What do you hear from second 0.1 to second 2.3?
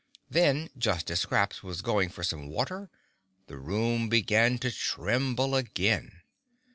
Then, just as Scraps was going for